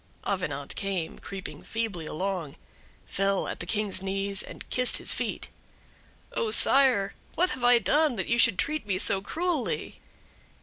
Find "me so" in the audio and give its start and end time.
8.87-9.21